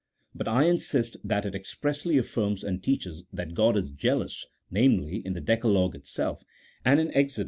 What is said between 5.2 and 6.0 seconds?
in the decalogue